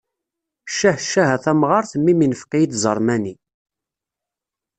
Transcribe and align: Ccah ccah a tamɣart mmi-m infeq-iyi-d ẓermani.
Ccah 0.71 0.97
ccah 1.03 1.27
a 1.35 1.37
tamɣart 1.43 1.91
mmi-m 1.99 2.21
infeq-iyi-d 2.25 2.77
ẓermani. 2.83 3.33